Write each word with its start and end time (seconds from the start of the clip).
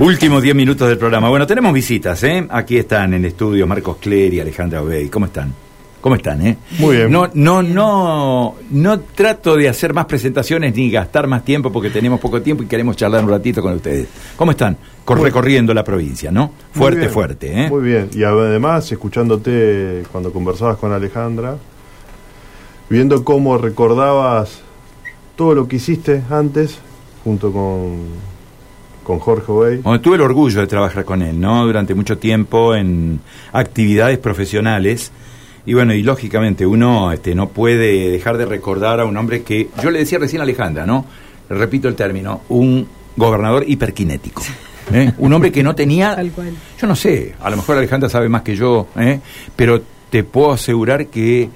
Últimos 0.00 0.44
10 0.44 0.54
minutos 0.54 0.88
del 0.88 0.96
programa. 0.96 1.28
Bueno, 1.28 1.44
tenemos 1.44 1.72
visitas, 1.72 2.22
¿eh? 2.22 2.46
Aquí 2.50 2.76
están 2.76 3.14
en 3.14 3.24
estudio 3.24 3.66
Marcos 3.66 3.96
Clery 3.96 4.36
y 4.36 4.40
Alejandra 4.40 4.80
Obey. 4.80 5.08
¿Cómo 5.08 5.26
están? 5.26 5.52
¿Cómo 6.00 6.14
están, 6.14 6.46
eh? 6.46 6.56
Muy 6.78 6.98
bien. 6.98 7.10
No, 7.10 7.28
no, 7.34 7.64
no, 7.64 8.54
no 8.70 9.00
trato 9.00 9.56
de 9.56 9.68
hacer 9.68 9.92
más 9.92 10.06
presentaciones 10.06 10.72
ni 10.76 10.88
gastar 10.88 11.26
más 11.26 11.44
tiempo 11.44 11.72
porque 11.72 11.90
tenemos 11.90 12.20
poco 12.20 12.40
tiempo 12.40 12.62
y 12.62 12.66
queremos 12.66 12.96
charlar 12.96 13.24
un 13.24 13.30
ratito 13.30 13.60
con 13.60 13.72
ustedes. 13.72 14.06
¿Cómo 14.36 14.52
están? 14.52 14.76
Recorriendo 15.04 15.74
la 15.74 15.82
provincia, 15.82 16.30
¿no? 16.30 16.52
Fuerte, 16.70 17.00
bien, 17.00 17.10
fuerte, 17.10 17.62
¿eh? 17.64 17.68
Muy 17.68 17.82
bien. 17.82 18.08
Y 18.14 18.22
además, 18.22 18.92
escuchándote 18.92 20.04
cuando 20.12 20.32
conversabas 20.32 20.76
con 20.76 20.92
Alejandra, 20.92 21.56
viendo 22.88 23.24
cómo 23.24 23.58
recordabas 23.58 24.60
todo 25.34 25.56
lo 25.56 25.66
que 25.66 25.76
hiciste 25.76 26.22
antes, 26.30 26.78
junto 27.24 27.50
con 27.50 28.37
con 29.08 29.20
Jorge 29.20 29.50
Obey. 29.50 29.76
Bueno, 29.78 30.02
tuve 30.02 30.16
el 30.16 30.20
orgullo 30.20 30.60
de 30.60 30.66
trabajar 30.66 31.02
con 31.06 31.22
él, 31.22 31.40
¿no? 31.40 31.64
Durante 31.64 31.94
mucho 31.94 32.18
tiempo 32.18 32.74
en 32.74 33.20
actividades 33.54 34.18
profesionales. 34.18 35.10
Y 35.64 35.72
bueno, 35.72 35.94
y 35.94 36.02
lógicamente 36.02 36.66
uno 36.66 37.10
este, 37.10 37.34
no 37.34 37.48
puede 37.48 38.10
dejar 38.10 38.36
de 38.36 38.44
recordar 38.44 39.00
a 39.00 39.06
un 39.06 39.16
hombre 39.16 39.42
que, 39.42 39.70
yo 39.82 39.90
le 39.90 40.00
decía 40.00 40.18
recién 40.18 40.40
a 40.40 40.44
Alejandra, 40.44 40.84
¿no? 40.84 41.06
Repito 41.48 41.88
el 41.88 41.94
término, 41.94 42.42
un 42.50 42.86
gobernador 43.16 43.64
hiperkinético. 43.66 44.42
¿eh? 44.92 45.10
Un 45.16 45.32
hombre 45.32 45.50
que 45.50 45.62
no 45.62 45.74
tenía... 45.74 46.14
Tal 46.14 46.30
cual. 46.30 46.52
Yo 46.78 46.86
no 46.86 46.94
sé, 46.94 47.34
a 47.40 47.48
lo 47.48 47.56
mejor 47.56 47.78
Alejandra 47.78 48.10
sabe 48.10 48.28
más 48.28 48.42
que 48.42 48.56
yo, 48.56 48.88
¿eh? 48.98 49.20
pero 49.56 49.80
te 50.10 50.22
puedo 50.22 50.52
asegurar 50.52 51.06
que 51.06 51.48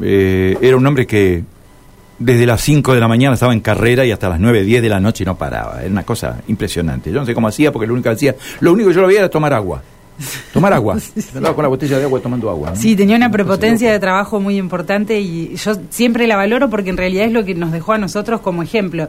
eh, 0.00 0.56
era 0.60 0.76
un 0.76 0.86
hombre 0.86 1.04
que 1.04 1.42
desde 2.22 2.46
las 2.46 2.60
5 2.60 2.94
de 2.94 3.00
la 3.00 3.08
mañana 3.08 3.34
estaba 3.34 3.52
en 3.52 3.60
carrera 3.60 4.04
y 4.04 4.12
hasta 4.12 4.28
las 4.28 4.40
9, 4.40 4.64
10 4.64 4.82
de 4.82 4.88
la 4.88 5.00
noche 5.00 5.24
no 5.24 5.36
paraba. 5.36 5.80
Era 5.80 5.90
una 5.90 6.04
cosa 6.04 6.40
impresionante. 6.48 7.10
Yo 7.10 7.20
no 7.20 7.26
sé 7.26 7.34
cómo 7.34 7.48
hacía 7.48 7.72
porque 7.72 7.86
lo 7.86 7.94
único 7.94 8.08
que 8.08 8.14
hacía, 8.14 8.36
lo 8.60 8.72
único 8.72 8.88
que 8.88 8.94
yo 8.94 9.00
lo 9.00 9.06
veía 9.08 9.20
era 9.20 9.28
tomar 9.28 9.52
agua. 9.52 9.82
Tomar 10.52 10.72
agua. 10.72 10.98
Andaba 11.34 11.54
con 11.54 11.62
la 11.62 11.68
botella 11.68 11.98
de 11.98 12.04
agua 12.04 12.20
tomando 12.20 12.50
agua. 12.50 12.70
¿no? 12.70 12.76
Sí, 12.76 12.94
tenía 12.94 13.16
una 13.16 13.30
prepotencia 13.30 13.90
de 13.90 13.98
trabajo 13.98 14.40
muy 14.40 14.56
importante 14.56 15.20
y 15.20 15.56
yo 15.56 15.72
siempre 15.90 16.26
la 16.26 16.36
valoro 16.36 16.70
porque 16.70 16.90
en 16.90 16.96
realidad 16.96 17.26
es 17.26 17.32
lo 17.32 17.44
que 17.44 17.54
nos 17.54 17.72
dejó 17.72 17.92
a 17.92 17.98
nosotros 17.98 18.40
como 18.40 18.62
ejemplo. 18.62 19.08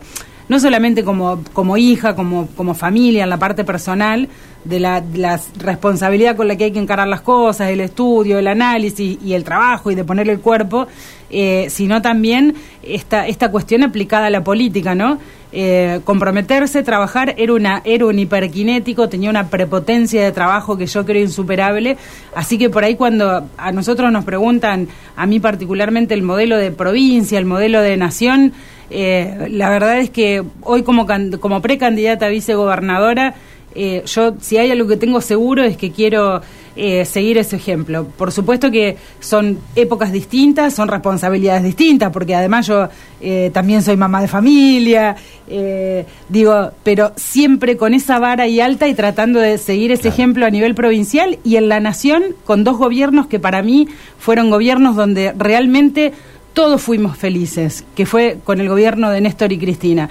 No 0.50 0.59
solamente 0.59 1.03
como, 1.03 1.42
como 1.53 1.77
hija, 1.77 2.16
como, 2.16 2.48
como 2.48 2.73
familia, 2.73 3.23
en 3.23 3.30
la 3.30 3.38
parte 3.38 3.64
personal, 3.64 4.27
de 4.66 4.80
la, 4.80 5.02
de 5.02 5.17
la 5.17 5.39
responsabilidad 5.58 6.36
con 6.36 6.48
la 6.48 6.55
que 6.55 6.66
hay 6.66 6.72
que 6.72 6.80
encarar 6.80 7.08
las 7.08 7.22
cosas, 7.22 7.70
el 7.70 7.81
estudio, 7.81 8.39
el 8.39 8.48
análisis 8.48 9.17
y 9.23 9.33
el 9.33 9.44
trabajo 9.44 9.92
y 9.92 9.95
de 9.95 10.03
ponerle 10.03 10.33
el 10.33 10.39
cuerpo, 10.39 10.88
eh, 11.34 11.66
sino 11.70 12.02
también 12.02 12.53
esta, 12.84 13.28
esta 13.28 13.50
cuestión 13.50 13.81
aplicada 13.81 14.28
a 14.28 14.30
la 14.30 14.44
política, 14.44 14.94
¿no? 14.94 15.17
Eh, 15.52 16.00
comprometerse, 16.03 16.84
trabajar, 16.84 17.34
era, 17.38 17.53
una, 17.53 17.81
era 17.86 18.06
un 18.06 18.17
hiperkinético, 18.17 19.09
tenía 19.09 19.30
una 19.30 19.50
prepotencia 19.50 20.23
de 20.23 20.31
trabajo 20.31 20.78
que 20.78 20.86
yo 20.86 21.06
creo 21.06 21.22
insuperable, 21.22 21.98
así 22.36 22.58
que 22.58 22.70
por 22.70 22.84
ahí 22.84 22.95
cuando 22.95 23.48
a 23.58 23.72
nosotros 23.72 24.11
nos 24.11 24.26
preguntan, 24.26 24.88
a 25.16 25.26
mí 25.26 25.39
particularmente 25.39 26.14
el 26.14 26.22
modelo 26.22 26.58
de 26.58 26.72
provincia, 26.72 27.38
el 27.39 27.45
modelo 27.45 27.81
de 27.81 27.98
nación, 27.98 28.54
eh, 28.89 29.48
la 29.50 29.70
verdad 29.70 29.98
es 30.00 30.11
que 30.11 30.44
hoy 30.61 30.84
como, 30.84 31.08
como 31.39 31.61
precandidata 31.61 32.28
a 32.28 32.30
vicegobernadora, 32.30 33.36
eh, 33.75 34.03
yo 34.05 34.33
si 34.41 34.57
hay 34.57 34.71
algo 34.71 34.88
que 34.88 34.97
tengo 34.97 35.21
seguro 35.21 35.63
es 35.63 35.77
que 35.77 35.91
quiero 35.91 36.41
eh, 36.75 37.05
seguir 37.05 37.38
ese 37.38 37.55
ejemplo. 37.55 38.07
Por 38.17 38.31
supuesto 38.31 38.71
que 38.71 38.97
son 39.19 39.59
épocas 39.75 40.11
distintas, 40.11 40.73
son 40.73 40.88
responsabilidades 40.88 41.63
distintas, 41.63 42.11
porque 42.11 42.33
además 42.33 42.65
yo 42.65 42.89
eh, 43.21 43.52
también 43.53 43.83
soy 43.83 43.95
mamá 43.95 44.21
de 44.21 44.27
familia, 44.27 45.15
eh, 45.47 46.03
digo, 46.30 46.71
pero 46.83 47.11
siempre 47.15 47.77
con 47.77 47.93
esa 47.93 48.17
vara 48.17 48.47
y 48.47 48.59
alta 48.59 48.88
y 48.88 48.95
tratando 48.95 49.39
de 49.39 49.59
seguir 49.59 49.91
ese 49.91 50.03
Claro. 50.03 50.13
ejemplo 50.15 50.45
a 50.47 50.49
nivel 50.49 50.73
provincial 50.73 51.37
y 51.43 51.58
en 51.58 51.69
la 51.69 51.80
nación 51.80 52.23
con 52.43 52.64
dos 52.64 52.77
gobiernos 52.77 53.27
que 53.27 53.39
para 53.39 53.61
mí 53.61 53.87
fueron 54.17 54.49
gobiernos 54.49 54.95
donde 54.95 55.31
realmente 55.37 56.11
todos 56.53 56.81
fuimos 56.81 57.17
felices, 57.17 57.83
que 57.95 58.05
fue 58.08 58.37
con 58.43 58.59
el 58.59 58.69
gobierno 58.69 59.11
de 59.11 59.21
Néstor 59.21 59.52
y 59.52 59.59
Cristina. 59.59 60.09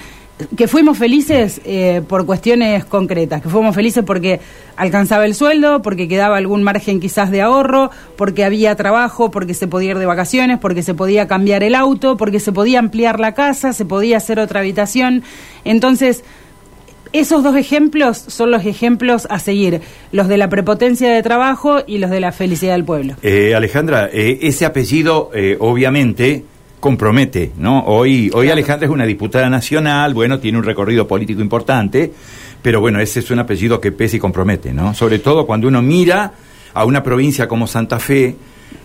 Que 0.56 0.66
fuimos 0.66 0.98
felices 0.98 1.60
eh, 1.64 2.02
por 2.08 2.26
cuestiones 2.26 2.84
concretas, 2.84 3.42
que 3.42 3.48
fuimos 3.48 3.74
felices 3.74 4.02
porque 4.04 4.40
alcanzaba 4.76 5.24
el 5.24 5.34
sueldo, 5.34 5.82
porque 5.82 6.08
quedaba 6.08 6.36
algún 6.36 6.62
margen 6.62 7.00
quizás 7.00 7.30
de 7.30 7.42
ahorro, 7.42 7.90
porque 8.16 8.44
había 8.44 8.74
trabajo, 8.74 9.30
porque 9.30 9.54
se 9.54 9.68
podía 9.68 9.92
ir 9.92 9.98
de 9.98 10.06
vacaciones, 10.06 10.58
porque 10.58 10.82
se 10.82 10.94
podía 10.94 11.28
cambiar 11.28 11.62
el 11.62 11.74
auto, 11.74 12.16
porque 12.16 12.40
se 12.40 12.50
podía 12.50 12.78
ampliar 12.78 13.20
la 13.20 13.34
casa, 13.34 13.72
se 13.72 13.84
podía 13.84 14.16
hacer 14.16 14.40
otra 14.40 14.60
habitación. 14.60 15.22
Entonces, 15.64 16.24
esos 17.12 17.42
dos 17.42 17.56
ejemplos 17.56 18.16
son 18.16 18.50
los 18.50 18.64
ejemplos 18.64 19.26
a 19.30 19.38
seguir, 19.38 19.82
los 20.12 20.28
de 20.28 20.38
la 20.38 20.48
prepotencia 20.48 21.10
de 21.10 21.22
trabajo 21.22 21.80
y 21.86 21.98
los 21.98 22.10
de 22.10 22.20
la 22.20 22.32
felicidad 22.32 22.72
del 22.72 22.84
pueblo. 22.84 23.14
Eh, 23.22 23.54
Alejandra, 23.54 24.08
eh, 24.12 24.38
ese 24.42 24.64
apellido 24.64 25.30
eh, 25.34 25.56
obviamente 25.60 26.44
compromete, 26.82 27.52
¿no? 27.58 27.84
Hoy, 27.84 28.24
hoy 28.34 28.46
Claro. 28.46 28.54
Alejandra 28.54 28.88
es 28.88 28.92
una 28.92 29.06
diputada 29.06 29.48
nacional, 29.48 30.14
bueno, 30.14 30.40
tiene 30.40 30.58
un 30.58 30.64
recorrido 30.64 31.06
político 31.06 31.40
importante, 31.40 32.12
pero 32.60 32.80
bueno, 32.80 32.98
ese 32.98 33.20
es 33.20 33.30
un 33.30 33.38
apellido 33.38 33.80
que 33.80 33.92
pesa 33.92 34.16
y 34.16 34.18
compromete, 34.18 34.72
¿no? 34.72 34.92
Sobre 34.92 35.20
todo 35.20 35.46
cuando 35.46 35.68
uno 35.68 35.80
mira 35.80 36.32
a 36.74 36.84
una 36.84 37.04
provincia 37.04 37.46
como 37.46 37.68
Santa 37.68 38.00
Fe, 38.00 38.34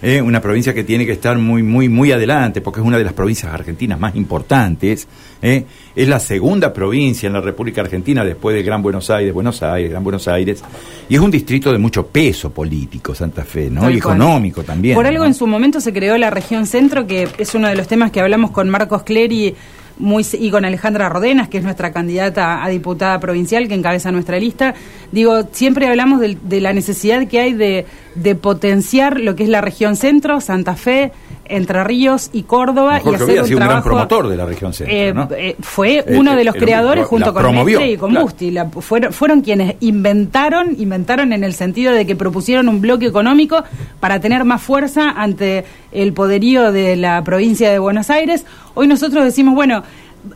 eh, 0.01 0.21
una 0.21 0.41
provincia 0.41 0.73
que 0.73 0.83
tiene 0.83 1.05
que 1.05 1.13
estar 1.13 1.37
muy, 1.37 1.63
muy, 1.63 1.89
muy 1.89 2.11
adelante, 2.11 2.61
porque 2.61 2.79
es 2.79 2.85
una 2.85 2.97
de 2.97 3.03
las 3.03 3.13
provincias 3.13 3.53
argentinas 3.53 3.99
más 3.99 4.15
importantes, 4.15 5.07
eh, 5.41 5.65
es 5.95 6.07
la 6.07 6.19
segunda 6.19 6.71
provincia 6.71 7.27
en 7.27 7.33
la 7.33 7.41
República 7.41 7.81
Argentina 7.81 8.23
después 8.23 8.55
de 8.55 8.63
Gran 8.63 8.81
Buenos 8.81 9.09
Aires, 9.09 9.33
Buenos 9.33 9.63
Aires, 9.63 9.89
Gran 9.89 10.03
Buenos 10.03 10.27
Aires, 10.27 10.63
y 11.09 11.15
es 11.15 11.21
un 11.21 11.31
distrito 11.31 11.71
de 11.71 11.77
mucho 11.77 12.07
peso 12.07 12.51
político, 12.51 13.15
Santa 13.15 13.43
Fe, 13.43 13.69
¿no? 13.69 13.81
Tal 13.81 13.95
y 13.95 13.99
cual. 13.99 14.17
económico 14.17 14.63
también. 14.63 14.95
Por 14.95 15.07
algo 15.07 15.23
¿no? 15.23 15.27
en 15.27 15.33
su 15.33 15.47
momento 15.47 15.81
se 15.81 15.91
creó 15.93 16.17
la 16.17 16.29
región 16.29 16.67
centro, 16.67 17.07
que 17.07 17.27
es 17.37 17.55
uno 17.55 17.67
de 17.67 17.75
los 17.75 17.87
temas 17.87 18.11
que 18.11 18.21
hablamos 18.21 18.51
con 18.51 18.69
Marcos 18.69 19.03
Clery 19.03 19.55
muy, 19.99 20.25
y 20.33 20.51
con 20.51 20.65
Alejandra 20.65 21.09
Rodenas, 21.09 21.49
que 21.49 21.57
es 21.57 21.63
nuestra 21.63 21.91
candidata 21.91 22.63
a 22.63 22.69
diputada 22.69 23.19
provincial 23.19 23.67
que 23.67 23.73
encabeza 23.73 24.11
nuestra 24.11 24.39
lista. 24.39 24.73
Digo, 25.11 25.47
siempre 25.51 25.87
hablamos 25.87 26.19
de, 26.19 26.37
de 26.41 26.61
la 26.61 26.73
necesidad 26.73 27.27
que 27.27 27.39
hay 27.39 27.53
de, 27.53 27.85
de 28.15 28.35
potenciar 28.35 29.19
lo 29.19 29.35
que 29.35 29.43
es 29.43 29.49
la 29.49 29.61
región 29.61 29.95
centro, 29.95 30.41
Santa 30.41 30.75
Fe, 30.75 31.11
Entre 31.49 31.83
Ríos 31.83 32.29
y 32.33 32.43
Córdoba. 32.43 33.01
Y 33.03 33.09
hacer 33.15 33.21
un 33.21 33.27
sido 33.27 33.43
un 33.43 33.47
gran 33.47 33.67
trabajo, 33.67 33.83
promotor 33.89 34.27
de 34.27 34.35
la 34.37 34.45
región 34.45 34.73
centro, 34.73 34.95
eh, 34.95 35.13
¿no? 35.13 35.27
eh, 35.35 35.55
fue 35.61 35.97
Eh, 35.99 36.17
uno 36.17 36.35
de 36.35 36.43
los 36.43 36.55
el- 36.55 36.61
creadores 36.61 37.05
junto 37.05 37.33
con 37.33 37.41
promovió, 37.41 37.79
Mestre 37.79 37.93
y 37.93 37.97
con 37.97 38.11
claro. 38.11 38.25
Busti. 38.25 38.51
La- 38.51 38.65
fueron, 38.69 39.13
fueron 39.13 39.41
quienes 39.41 39.75
inventaron, 39.79 40.75
inventaron 40.77 41.33
en 41.33 41.43
el 41.43 41.53
sentido 41.53 41.93
de 41.93 42.05
que 42.05 42.15
propusieron 42.15 42.69
un 42.69 42.81
bloque 42.81 43.05
económico 43.05 43.63
para 43.99 44.19
tener 44.19 44.43
más 44.45 44.61
fuerza 44.61 45.09
ante 45.11 45.65
el 45.91 46.13
poderío 46.13 46.71
de 46.71 46.95
la 46.95 47.23
provincia 47.23 47.71
de 47.71 47.79
Buenos 47.79 48.09
Aires. 48.09 48.45
Hoy 48.75 48.87
nosotros 48.87 49.23
decimos, 49.23 49.55
bueno, 49.55 49.83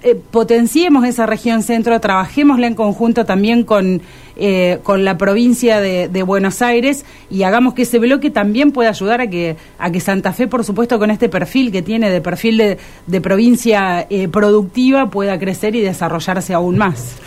eh, 0.03 0.15
potenciemos 0.31 1.05
esa 1.05 1.25
región 1.25 1.63
centro, 1.63 1.99
trabajémosla 1.99 2.67
en 2.67 2.75
conjunto 2.75 3.25
también 3.25 3.63
con, 3.63 4.01
eh, 4.35 4.79
con 4.83 5.03
la 5.03 5.17
provincia 5.17 5.79
de, 5.81 6.23
Buenos 6.23 6.61
Aires 6.61 7.03
y 7.29 7.43
hagamos 7.43 7.73
que 7.73 7.81
ese 7.81 7.99
bloque 7.99 8.29
también 8.29 8.71
pueda 8.71 8.89
ayudar 8.89 9.21
a 9.21 9.27
que, 9.27 9.57
a 9.79 9.91
que 9.91 9.99
Santa 9.99 10.33
Fe, 10.33 10.47
por 10.47 10.63
supuesto, 10.63 10.97
con 10.99 11.11
este 11.11 11.29
perfil 11.29 11.71
que 11.71 11.81
tiene 11.81 12.09
de 12.09 12.21
perfil 12.21 12.57
de, 12.57 12.77
de 13.07 13.21
provincia 13.21 14.05
eh, 14.09 14.27
productiva, 14.27 15.09
pueda 15.09 15.37
crecer 15.39 15.75
y 15.75 15.81
desarrollarse 15.81 16.53
aún 16.53 16.77
más. 16.77 17.17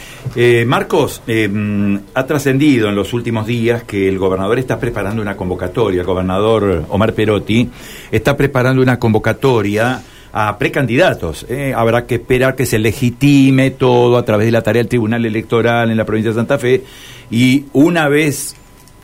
Marcos, 0.67 1.23
mm, 1.27 1.97
ha 2.15 2.27
trascendido 2.27 2.89
en 2.89 2.95
los 2.95 3.13
últimos 3.13 3.47
días 3.47 3.85
que 3.85 4.09
el 4.09 4.19
gobernador 4.19 4.59
está 4.59 4.79
preparando 4.79 5.21
una 5.21 5.37
convocatoria, 5.37 6.01
el 6.01 6.07
gobernador 6.07 6.85
Omar 6.89 7.13
Perotti 7.13 7.69
está 8.11 8.37
preparando 8.37 8.81
una 8.81 8.99
convocatoria 8.99 10.03
a 10.37 10.59
precandidatos. 10.59 11.47
eh. 11.49 11.73
Habrá 11.77 12.07
que 12.07 12.17
esperar 12.17 12.57
que 12.57 12.67
se 12.67 12.79
legitime 12.81 13.71
todo 13.71 14.17
a 14.19 14.25
través 14.25 14.47
de 14.47 14.53
la 14.53 14.63
tarea 14.63 14.83
del 14.83 14.89
Tribunal 14.89 15.25
Electoral 15.25 15.91
en 15.93 15.97
la 15.97 16.05
provincia 16.05 16.33
de 16.33 16.37
Santa 16.37 16.59
Fe 16.59 16.83
y 17.31 17.67
una 17.73 18.09
vez 18.09 18.57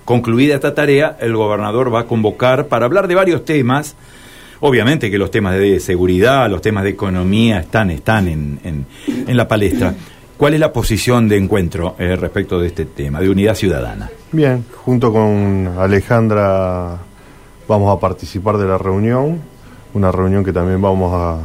concluida 0.05 0.57
esta 0.57 0.75
tarea, 0.75 1.17
el 1.21 1.37
gobernador 1.37 1.95
va 1.95 2.01
a 2.01 2.05
convocar 2.07 2.67
para 2.67 2.87
hablar 2.87 3.07
de 3.07 3.15
varios 3.15 3.45
temas. 3.45 3.95
Obviamente 4.59 5.09
que 5.11 5.19
los 5.19 5.31
temas 5.31 5.55
de 5.57 5.79
seguridad, 5.79 6.51
los 6.51 6.61
temas 6.61 6.83
de 6.85 6.91
economía 6.91 7.61
están, 7.61 7.91
están 7.91 8.27
en, 8.29 8.59
en- 8.65 8.87
en 9.29 9.37
la 9.37 9.47
palestra. 9.47 9.95
¿Cuál 10.37 10.55
es 10.55 10.61
la 10.61 10.73
posición 10.73 11.29
de 11.29 11.37
encuentro 11.37 11.95
eh, 11.99 12.17
respecto 12.17 12.59
de 12.59 12.67
este 12.67 12.87
tema, 12.87 13.21
de 13.21 13.29
unidad 13.31 13.55
ciudadana? 13.55 14.11
Bien, 14.33 14.65
junto 14.85 15.13
con 15.13 15.71
Alejandra 15.79 16.99
vamos 17.69 17.97
a 17.97 18.01
participar 18.01 18.57
de 18.59 18.67
la 18.67 18.79
reunión, 18.79 19.41
una 19.95 20.13
reunión 20.13 20.45
que 20.45 20.53
también 20.53 20.81
vamos 20.81 21.13
a 21.15 21.39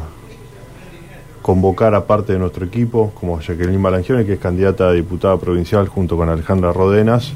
convocar 1.41 1.93
a 1.95 2.05
parte 2.05 2.33
de 2.33 2.39
nuestro 2.39 2.65
equipo, 2.65 3.11
como 3.19 3.39
Jacqueline 3.39 3.81
Balangione, 3.81 4.25
que 4.25 4.33
es 4.33 4.39
candidata 4.39 4.89
a 4.89 4.91
diputada 4.91 5.37
provincial 5.37 5.87
junto 5.87 6.17
con 6.17 6.29
Alejandra 6.29 6.73
Rodenas, 6.73 7.33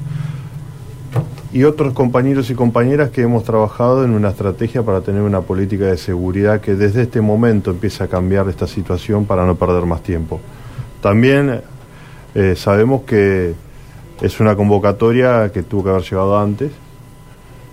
y 1.52 1.64
otros 1.64 1.94
compañeros 1.94 2.50
y 2.50 2.56
compañeras 2.56 3.10
que 3.10 3.22
hemos 3.22 3.44
trabajado 3.44 4.04
en 4.04 4.12
una 4.12 4.30
estrategia 4.30 4.84
para 4.84 5.02
tener 5.02 5.22
una 5.22 5.42
política 5.42 5.86
de 5.86 5.98
seguridad 5.98 6.62
que 6.62 6.76
desde 6.76 7.04
este 7.04 7.22
momento 7.22 7.72
empiece 7.72 8.04
a 8.04 8.08
cambiar 8.08 8.48
esta 8.50 8.68
situación 8.68 9.26
para 9.26 9.46
no 9.46 9.56
perder 9.56 9.86
más 9.86 10.04
tiempo. 10.04 10.40
También 11.02 11.62
Eh, 12.36 12.56
sabemos 12.56 13.02
que 13.06 13.56
es 14.22 14.40
una 14.40 14.56
convocatoria 14.56 15.52
que 15.52 15.64
tuvo 15.64 15.84
que 15.84 15.90
haber 15.90 16.04
llegado 16.04 16.38
antes, 16.38 16.72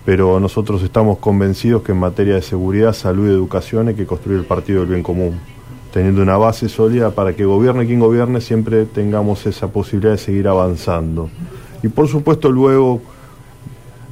pero 0.07 0.39
nosotros 0.39 0.83
estamos 0.83 1.17
convencidos 1.17 1.81
que 1.81 1.91
en 1.91 1.97
materia 1.97 2.35
de 2.35 2.41
seguridad, 2.41 2.93
salud 2.93 3.27
y 3.27 3.29
educación 3.29 3.89
hay 3.89 3.93
que 3.93 4.05
construir 4.05 4.39
el 4.39 4.45
partido 4.45 4.79
del 4.79 4.87
bien 4.87 5.03
común, 5.03 5.37
teniendo 5.91 6.21
una 6.21 6.37
base 6.37 6.69
sólida 6.69 7.11
para 7.11 7.35
que 7.35 7.43
gobierne 7.43 7.85
quien 7.85 7.99
gobierne, 7.99 8.39
siempre 8.39 8.85
tengamos 8.85 9.45
esa 9.45 9.67
posibilidad 9.67 10.13
de 10.13 10.17
seguir 10.17 10.47
avanzando. 10.47 11.29
Y 11.83 11.89
por 11.89 12.07
supuesto 12.07 12.49
luego, 12.49 13.01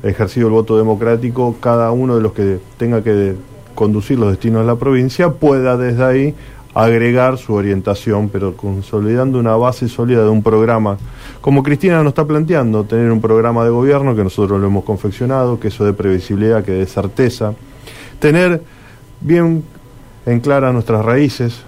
ejercido 0.04 0.48
el 0.48 0.54
voto 0.54 0.78
democrático, 0.78 1.56
cada 1.62 1.90
uno 1.94 2.18
de 2.18 2.22
los 2.22 2.34
que 2.34 2.60
tenga 2.76 3.02
que 3.02 3.36
conducir 3.74 4.20
los 4.20 4.32
destinos 4.32 4.64
de 4.64 4.68
la 4.68 4.76
provincia 4.76 5.30
pueda 5.30 5.78
desde 5.78 6.04
ahí 6.04 6.36
agregar 6.76 7.38
su 7.38 7.54
orientación, 7.54 8.28
pero 8.30 8.56
consolidando 8.56 9.40
una 9.40 9.56
base 9.56 9.88
sólida 9.88 10.24
de 10.24 10.30
un 10.30 10.44
programa, 10.44 10.98
como 11.40 11.64
Cristina 11.64 12.04
nos 12.04 12.10
está 12.10 12.26
planteando, 12.26 12.84
tener 12.84 13.12
un 13.12 13.22
programa 13.22 13.64
de 13.64 13.70
gobierno 13.70 14.14
que 14.14 14.24
nosotros 14.24 14.60
lo 14.60 14.68
hemos 14.68 14.84
confeccionado, 14.84 15.58
que 15.58 15.70
eso 15.70 15.86
de 15.86 15.94
previsibilidad, 15.94 16.64
que 16.66 16.74
de 16.74 16.86
certeza, 16.86 17.54
tener 18.20 18.62
bien 19.22 19.64
en 20.26 20.40
clara 20.42 20.74
nuestras 20.74 21.04
raíces, 21.06 21.64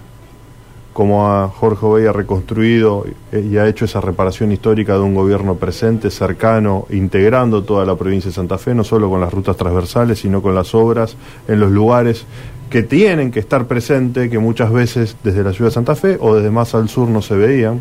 como 0.91 1.31
a 1.31 1.47
Jorge 1.47 1.85
Obey 1.85 2.07
ha 2.07 2.11
reconstruido 2.11 3.05
y 3.31 3.57
ha 3.57 3.67
hecho 3.67 3.85
esa 3.85 4.01
reparación 4.01 4.51
histórica 4.51 4.93
de 4.93 5.01
un 5.01 5.13
gobierno 5.13 5.53
presente, 5.53 6.09
cercano, 6.09 6.87
integrando 6.89 7.63
toda 7.63 7.85
la 7.85 7.95
provincia 7.95 8.31
de 8.31 8.35
Santa 8.35 8.57
Fe, 8.57 8.73
no 8.73 8.83
solo 8.83 9.07
con 9.07 9.21
las 9.21 9.31
rutas 9.31 9.55
transversales, 9.55 10.19
sino 10.19 10.41
con 10.41 10.55
las 10.55 10.73
obras 10.73 11.15
en 11.47 11.59
los 11.59 11.69
lugares 11.71 12.25
que 12.69 12.83
tienen 12.83 13.31
que 13.31 13.39
estar 13.39 13.65
presentes, 13.65 14.29
que 14.29 14.39
muchas 14.39 14.71
veces 14.71 15.15
desde 15.23 15.43
la 15.43 15.53
ciudad 15.53 15.69
de 15.69 15.73
Santa 15.73 15.95
Fe 15.95 16.17
o 16.19 16.35
desde 16.35 16.51
más 16.51 16.75
al 16.75 16.89
sur 16.89 17.07
no 17.09 17.21
se 17.21 17.35
veían. 17.35 17.79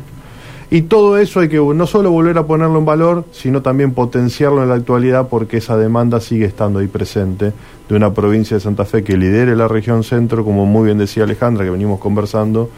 Y 0.69 0.83
todo 0.83 1.17
eso 1.19 1.41
hay 1.41 1.49
que 1.49 1.59
no 1.59 1.87
solo 1.87 2.11
volver 2.11 2.39
a 2.39 2.47
ponerlo 2.47 2.79
en 2.79 2.85
valor, 2.85 3.25
sino 3.31 3.63
también 3.63 3.93
potenciarlo 3.93 4.63
en 4.63 4.69
la 4.69 4.75
actualidad 4.75 5.29
porque 5.29 5.59
esa 5.59 5.77
demanda 5.77 6.21
sigue 6.21 6.45
estando 6.45 6.81
ahí 6.81 6.89
presente 6.89 7.53
de 7.89 7.95
una 7.95 8.13
provincia 8.13 8.57
de 8.57 8.61
Santa 8.61 8.85
Fe 8.85 9.05
que 9.05 9.17
lidere 9.17 9.55
la 9.55 9.69
región 9.69 10.03
centro, 10.03 10.45
como 10.45 10.67
muy 10.67 10.87
bien 10.87 10.99
decía 10.99 11.23
Alejandra, 11.23 11.65
que 11.65 11.71
venimos 11.71 12.01
conversando, 12.01 12.69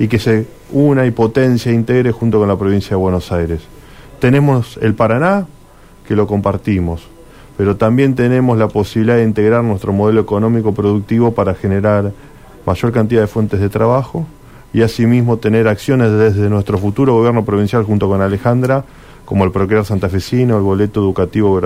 y 0.00 0.08
que 0.08 0.18
se 0.18 0.46
una 0.72 1.06
y 1.06 1.12
potencia 1.12 1.70
e 1.70 1.74
integre 1.74 2.10
junto 2.10 2.38
con 2.40 2.48
la 2.48 2.56
provincia 2.56 2.90
de 2.90 2.96
Buenos 2.96 3.30
Aires. 3.30 3.60
Tenemos 4.18 4.76
el 4.82 4.94
Paraná, 4.94 5.46
que 6.06 6.16
lo 6.16 6.26
compartimos 6.26 7.06
pero 7.58 7.76
también 7.76 8.14
tenemos 8.14 8.56
la 8.56 8.68
posibilidad 8.68 9.16
de 9.16 9.24
integrar 9.24 9.64
nuestro 9.64 9.92
modelo 9.92 10.20
económico 10.20 10.72
productivo 10.72 11.34
para 11.34 11.54
generar 11.54 12.12
mayor 12.64 12.92
cantidad 12.92 13.22
de 13.22 13.26
fuentes 13.26 13.58
de 13.58 13.68
trabajo 13.68 14.28
y 14.72 14.82
asimismo 14.82 15.38
tener 15.38 15.66
acciones 15.66 16.12
desde 16.12 16.48
nuestro 16.48 16.78
futuro 16.78 17.14
gobierno 17.14 17.44
provincial 17.44 17.82
junto 17.82 18.08
con 18.08 18.22
Alejandra, 18.22 18.84
como 19.24 19.44
el 19.44 19.50
Procrear 19.50 19.84
Santafesino, 19.84 20.56
el 20.56 20.62
boleto 20.62 21.00
educativo 21.00 21.60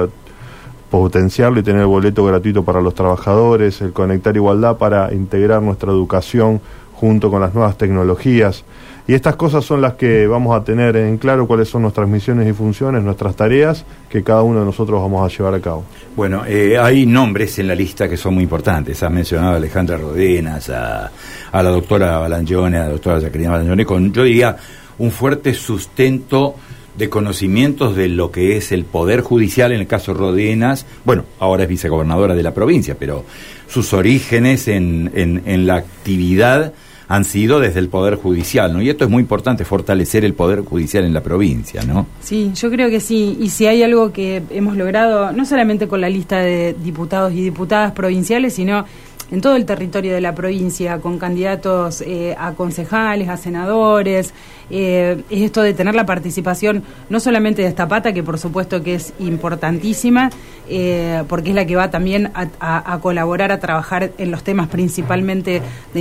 potenciarlo 0.90 1.60
y 1.60 1.62
tener 1.62 1.82
el 1.82 1.88
boleto 1.88 2.24
gratuito 2.24 2.64
para 2.64 2.80
los 2.80 2.94
trabajadores, 2.94 3.82
el 3.82 3.92
conectar 3.92 4.34
igualdad 4.34 4.78
para 4.78 5.12
integrar 5.12 5.60
nuestra 5.60 5.90
educación 5.90 6.62
junto 6.94 7.30
con 7.30 7.42
las 7.42 7.52
nuevas 7.52 7.76
tecnologías, 7.76 8.64
y 9.06 9.14
estas 9.14 9.34
cosas 9.34 9.64
son 9.64 9.80
las 9.80 9.94
que 9.94 10.26
vamos 10.28 10.56
a 10.56 10.62
tener 10.62 10.96
en 10.96 11.18
claro 11.18 11.46
cuáles 11.48 11.68
son 11.68 11.82
nuestras 11.82 12.08
misiones 12.08 12.48
y 12.48 12.52
funciones, 12.52 13.02
nuestras 13.02 13.34
tareas 13.34 13.84
que 14.08 14.22
cada 14.22 14.42
uno 14.42 14.60
de 14.60 14.66
nosotros 14.66 15.00
vamos 15.00 15.24
a 15.24 15.36
llevar 15.36 15.54
a 15.54 15.60
cabo. 15.60 15.84
Bueno, 16.14 16.44
eh, 16.46 16.78
hay 16.78 17.04
nombres 17.04 17.58
en 17.58 17.66
la 17.66 17.74
lista 17.74 18.08
que 18.08 18.16
son 18.16 18.34
muy 18.34 18.44
importantes. 18.44 19.02
Ha 19.02 19.10
mencionado 19.10 19.54
a 19.54 19.56
Alejandra 19.56 19.96
Rodenas, 19.96 20.70
a, 20.70 21.10
la 21.52 21.62
doctora 21.62 22.18
Balangione, 22.18 22.78
a 22.78 22.84
la 22.84 22.90
doctora 22.90 23.18
Jacqueline 23.18 23.50
Balangione, 23.50 23.84
con, 23.84 24.12
yo 24.12 24.22
diría, 24.22 24.56
un 24.98 25.10
fuerte 25.10 25.52
sustento 25.54 26.54
de 26.96 27.08
conocimientos 27.08 27.96
de 27.96 28.08
lo 28.08 28.30
que 28.30 28.56
es 28.56 28.70
el 28.70 28.84
Poder 28.84 29.22
Judicial, 29.22 29.72
en 29.72 29.80
el 29.80 29.86
caso 29.86 30.14
Rodenas, 30.14 30.86
bueno, 31.04 31.24
ahora 31.40 31.64
es 31.64 31.68
vicegobernadora 31.68 32.34
de 32.34 32.42
la 32.42 32.52
provincia, 32.52 32.96
pero 32.98 33.24
sus 33.66 33.94
orígenes 33.94 34.68
en, 34.68 35.10
en, 35.14 35.42
en 35.46 35.66
la 35.66 35.76
actividad 35.76 36.74
han 37.12 37.24
sido 37.24 37.60
desde 37.60 37.78
el 37.78 37.90
Poder 37.90 38.14
Judicial, 38.16 38.72
¿no? 38.72 38.80
Y 38.80 38.88
esto 38.88 39.04
es 39.04 39.10
muy 39.10 39.20
importante, 39.20 39.66
fortalecer 39.66 40.24
el 40.24 40.32
Poder 40.32 40.62
Judicial 40.62 41.04
en 41.04 41.12
la 41.12 41.22
provincia, 41.22 41.82
¿no? 41.82 42.06
Sí, 42.22 42.52
yo 42.54 42.70
creo 42.70 42.88
que 42.88 43.00
sí. 43.00 43.36
Y 43.38 43.50
si 43.50 43.66
hay 43.66 43.82
algo 43.82 44.14
que 44.14 44.42
hemos 44.48 44.78
logrado, 44.78 45.30
no 45.30 45.44
solamente 45.44 45.88
con 45.88 46.00
la 46.00 46.08
lista 46.08 46.38
de 46.38 46.74
diputados 46.82 47.34
y 47.34 47.42
diputadas 47.42 47.92
provinciales, 47.92 48.54
sino 48.54 48.86
en 49.32 49.40
todo 49.40 49.56
el 49.56 49.64
territorio 49.64 50.12
de 50.12 50.20
la 50.20 50.34
provincia, 50.34 50.98
con 50.98 51.18
candidatos 51.18 52.02
eh, 52.02 52.36
a 52.38 52.52
concejales, 52.52 53.30
a 53.30 53.38
senadores. 53.38 54.34
Eh, 54.68 55.22
es 55.30 55.40
esto 55.40 55.62
de 55.62 55.72
tener 55.72 55.94
la 55.94 56.04
participación 56.04 56.82
no 57.08 57.18
solamente 57.18 57.62
de 57.62 57.68
esta 57.68 57.88
pata, 57.88 58.12
que 58.12 58.22
por 58.22 58.38
supuesto 58.38 58.82
que 58.82 58.96
es 58.96 59.14
importantísima, 59.20 60.28
eh, 60.68 61.24
porque 61.28 61.48
es 61.48 61.56
la 61.56 61.64
que 61.64 61.76
va 61.76 61.90
también 61.90 62.30
a, 62.34 62.98
colaborar, 63.00 63.52
a 63.52 63.58
trabajar 63.58 64.12
en 64.18 64.30
los 64.30 64.44
temas 64.44 64.68
principalmente 64.68 65.62
de, 65.94 66.00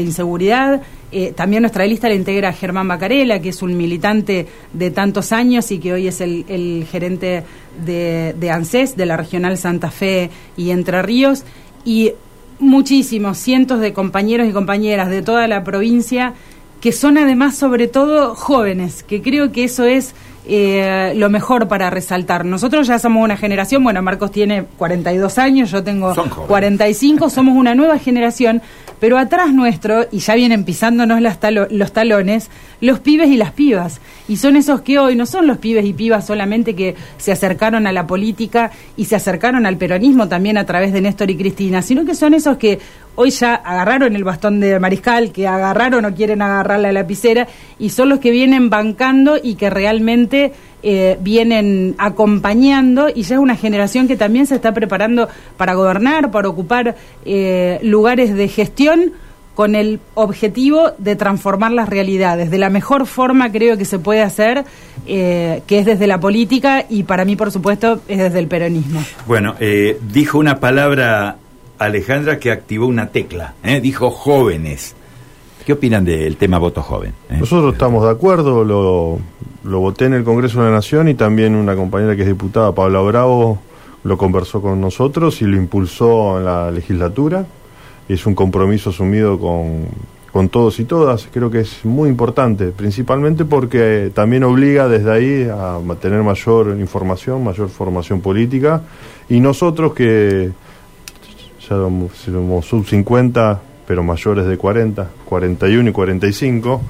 inseguridad. 0.00 0.80
también 1.34 1.62
nuestra 1.62 1.84
lista 1.86 2.08
la 2.08 2.14
integra 2.14 2.52
Germán 2.52 2.86
Bacarela, 2.86 3.40
que 3.40 3.48
es 3.48 3.62
un 3.62 3.76
militante 3.76 4.46
de 4.72 4.90
tantos 4.92 5.32
años 5.32 5.72
y 5.72 5.80
que 5.80 5.92
hoy 5.92 6.06
es 6.06 6.20
el, 6.20 6.86
gerente 6.88 7.42
de, 7.84 8.32
de 8.38 8.50
ANSES, 8.52 8.96
de 8.96 9.06
la 9.06 9.16
Regional 9.16 9.58
Santa 9.58 9.90
Fe 9.90 10.30
y 10.56 10.70
Entre 10.70 11.02
Ríos. 11.02 11.42
Y 11.84 12.12
muchísimos, 12.60 13.38
cientos 13.38 13.80
de 13.80 13.92
compañeros 13.92 14.48
y 14.48 14.52
compañeras 14.52 15.10
de 15.10 15.22
toda 15.22 15.48
la 15.48 15.64
provincia 15.64 16.34
que 16.80 16.92
son 16.92 17.18
además 17.18 17.56
sobre 17.56 17.88
todo 17.88 18.34
jóvenes, 18.34 19.02
que 19.02 19.20
creo 19.20 19.52
que 19.52 19.64
eso 19.64 19.84
es 19.84 20.14
eh, 20.46 21.12
lo 21.16 21.28
mejor 21.28 21.68
para 21.68 21.90
resaltar. 21.90 22.44
Nosotros 22.44 22.86
ya 22.86 22.98
somos 22.98 23.22
una 23.22 23.36
generación, 23.36 23.84
bueno, 23.84 24.00
Marcos 24.02 24.30
tiene 24.30 24.64
42 24.78 25.38
años, 25.38 25.70
yo 25.70 25.84
tengo 25.84 26.14
45, 26.48 27.28
somos 27.28 27.54
una 27.56 27.74
nueva 27.74 27.98
generación, 27.98 28.62
pero 29.00 29.18
atrás 29.18 29.52
nuestro, 29.52 30.06
y 30.12 30.18
ya 30.18 30.34
vienen 30.34 30.64
pisándonos 30.64 31.20
los 31.22 31.92
talones, 31.92 32.50
los 32.80 33.00
pibes 33.00 33.28
y 33.28 33.36
las 33.36 33.52
pibas. 33.52 34.00
Y 34.28 34.36
son 34.36 34.56
esos 34.56 34.82
que 34.82 34.98
hoy 34.98 35.16
no 35.16 35.26
son 35.26 35.46
los 35.46 35.58
pibes 35.58 35.84
y 35.84 35.92
pibas 35.92 36.26
solamente 36.26 36.76
que 36.76 36.94
se 37.16 37.32
acercaron 37.32 37.86
a 37.86 37.92
la 37.92 38.06
política 38.06 38.70
y 38.96 39.06
se 39.06 39.16
acercaron 39.16 39.66
al 39.66 39.76
peronismo 39.76 40.28
también 40.28 40.58
a 40.58 40.66
través 40.66 40.92
de 40.92 41.00
Néstor 41.00 41.30
y 41.30 41.36
Cristina, 41.36 41.82
sino 41.82 42.04
que 42.04 42.14
son 42.14 42.34
esos 42.34 42.58
que 42.58 42.78
hoy 43.16 43.30
ya 43.30 43.54
agarraron 43.54 44.14
el 44.14 44.24
bastón 44.24 44.60
de 44.60 44.78
mariscal, 44.78 45.32
que 45.32 45.48
agarraron 45.48 46.04
o 46.04 46.14
quieren 46.14 46.42
agarrar 46.42 46.80
la 46.80 46.92
lapicera, 46.92 47.48
y 47.78 47.90
son 47.90 48.10
los 48.10 48.20
que 48.20 48.30
vienen 48.30 48.70
bancando 48.70 49.38
y 49.42 49.54
que 49.54 49.70
realmente 49.70 50.52
eh, 50.82 51.18
vienen 51.20 51.94
acompañando, 51.98 53.08
y 53.14 53.22
ya 53.22 53.36
es 53.36 53.40
una 53.40 53.56
generación 53.56 54.08
que 54.08 54.16
también 54.16 54.46
se 54.46 54.54
está 54.54 54.72
preparando 54.72 55.28
para 55.56 55.74
gobernar, 55.74 56.30
para 56.30 56.48
ocupar 56.48 56.96
eh, 57.24 57.78
lugares 57.82 58.34
de 58.34 58.48
gestión 58.48 59.12
con 59.54 59.74
el 59.74 60.00
objetivo 60.14 60.92
de 60.96 61.16
transformar 61.16 61.72
las 61.72 61.88
realidades 61.88 62.50
de 62.50 62.56
la 62.56 62.70
mejor 62.70 63.06
forma 63.06 63.52
creo 63.52 63.76
que 63.76 63.84
se 63.84 63.98
puede 63.98 64.22
hacer, 64.22 64.64
eh, 65.06 65.62
que 65.66 65.80
es 65.80 65.86
desde 65.86 66.06
la 66.06 66.18
política 66.18 66.86
y 66.88 67.02
para 67.02 67.24
mí, 67.24 67.36
por 67.36 67.50
supuesto, 67.50 68.00
es 68.08 68.18
desde 68.18 68.38
el 68.38 68.46
peronismo. 68.46 69.02
Bueno, 69.26 69.56
dijo 70.12 70.38
una 70.38 70.60
palabra 70.60 71.36
Alejandra 71.80 72.38
que 72.38 72.52
activó 72.52 72.86
una 72.86 73.08
tecla, 73.08 73.54
¿eh? 73.64 73.80
dijo 73.80 74.10
jóvenes. 74.10 74.94
¿Qué 75.64 75.74
opinan 75.74 76.04
del 76.04 76.36
tema 76.36 76.58
voto 76.58 76.82
joven? 76.82 77.12
Eh? 77.28 77.36
Nosotros 77.38 77.74
estamos 77.74 78.04
de 78.04 78.10
acuerdo, 78.10 78.64
lo, 78.64 79.18
voté 79.80 80.06
en 80.06 80.14
el 80.14 80.24
Congreso 80.24 80.60
de 80.60 80.70
la 80.70 80.76
Nación 80.76 81.08
y 81.08 81.14
también 81.14 81.54
una 81.54 81.76
compañera 81.76 82.16
que 82.16 82.22
es 82.22 82.28
diputada, 82.28 82.74
Paula 82.74 83.00
Bravo, 83.00 83.58
lo 84.04 84.16
conversó 84.16 84.62
con 84.62 84.80
nosotros 84.80 85.42
y 85.42 85.44
lo 85.44 85.56
impulsó 85.56 86.38
en 86.38 86.46
la 86.46 86.70
legislatura. 86.70 87.46
Es 88.08 88.26
un 88.26 88.34
compromiso 88.34 88.90
asumido 88.90 89.38
con, 89.38 89.84
con 90.32 90.48
todos 90.48 90.80
y 90.80 90.84
todas. 90.84 91.28
Creo 91.30 91.50
que 91.50 91.60
es 91.60 91.84
muy 91.84 92.08
importante, 92.08 92.68
principalmente 92.68 93.44
porque 93.44 94.10
también 94.14 94.44
obliga 94.44 94.88
desde 94.88 95.12
ahí 95.12 95.48
a 95.48 95.78
tener 96.00 96.22
mayor 96.22 96.76
información, 96.78 97.44
mayor 97.44 97.68
formación 97.68 98.20
política. 98.20 98.82
Y 99.28 99.40
nosotros 99.40 99.92
que 99.92 100.50
somos 101.60 102.66
sub 102.66 102.86
50, 102.86 103.60
pero 103.90 104.04
mayores 104.04 104.46
de 104.46 104.56
40, 104.56 105.08
41 105.24 105.90
y 105.90 105.92
45. 105.92 106.80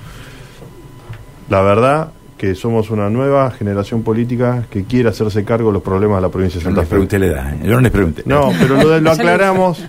La 1.49 1.63
verdad 1.63 2.13
que 2.37 2.55
somos 2.55 2.91
una 2.91 3.09
nueva 3.09 3.51
generación 3.53 4.03
política 4.03 4.67
que 4.69 4.85
quiere 4.85 5.09
hacerse 5.09 5.43
cargo 5.43 5.69
de 5.69 5.73
los 5.73 5.83
problemas 5.83 6.19
de 6.19 6.21
la 6.21 6.29
provincia 6.29 6.59
de 6.59 6.65
Santa 6.65 6.83
Fe. 6.85 6.97
No 6.97 7.05
les 7.05 7.13
edad, 7.15 7.55
¿eh? 7.55 7.61
yo 7.65 7.71
no 7.71 7.81
les 7.81 7.91
pregunté. 7.91 8.23
No, 8.27 8.53
pero 8.61 8.77
lo, 8.77 9.01
lo 9.01 9.11
aclaramos 9.13 9.83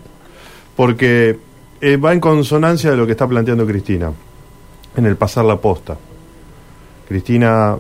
porque 0.78 1.38
eh, 1.82 1.98
va 1.98 2.14
en 2.14 2.22
consonancia 2.22 2.92
de 2.92 2.96
lo 2.96 3.06
que 3.06 3.12
está 3.12 3.28
planteando 3.28 3.68
Cristina 3.68 4.10
en 4.96 5.06
el 5.06 5.18
pasar 5.18 5.44
la 5.44 5.58
posta. 5.58 5.98
Cristina 7.10 7.76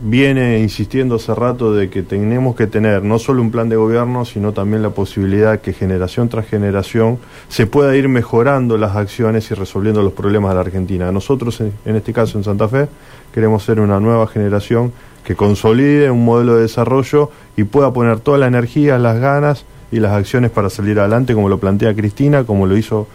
viene 0.00 0.58
insistiendo 0.58 1.14
hace 1.14 1.34
rato 1.34 1.72
de 1.72 1.88
que 1.88 2.02
tenemos 2.02 2.54
que 2.54 2.66
tener 2.66 3.02
no 3.02 3.18
solo 3.18 3.40
un 3.40 3.50
plan 3.50 3.68
de 3.68 3.76
gobierno, 3.76 4.24
sino 4.24 4.52
también 4.52 4.82
la 4.82 4.90
posibilidad 4.90 5.60
que 5.60 5.72
generación 5.72 6.28
tras 6.28 6.46
generación 6.46 7.18
se 7.48 7.66
pueda 7.66 7.96
ir 7.96 8.08
mejorando 8.08 8.76
las 8.76 8.94
acciones 8.94 9.50
y 9.50 9.54
resolviendo 9.54 10.02
los 10.02 10.12
problemas 10.12 10.50
de 10.50 10.54
la 10.56 10.60
Argentina. 10.60 11.10
Nosotros, 11.12 11.60
en 11.60 11.96
este 11.96 12.12
caso 12.12 12.36
en 12.36 12.44
Santa 12.44 12.68
Fe, 12.68 12.88
queremos 13.32 13.62
ser 13.64 13.80
una 13.80 13.98
nueva 13.98 14.26
generación 14.26 14.92
que 15.24 15.34
consolide 15.34 16.10
un 16.10 16.24
modelo 16.24 16.56
de 16.56 16.62
desarrollo 16.62 17.30
y 17.56 17.64
pueda 17.64 17.92
poner 17.92 18.20
toda 18.20 18.38
la 18.38 18.46
energía, 18.46 18.98
las 18.98 19.18
ganas 19.18 19.64
y 19.90 19.98
las 19.98 20.12
acciones 20.12 20.50
para 20.50 20.70
salir 20.70 21.00
adelante, 21.00 21.34
como 21.34 21.48
lo 21.48 21.58
plantea 21.58 21.94
Cristina, 21.94 22.44
como 22.44 22.66
lo 22.66 22.76
hizo 22.76 23.08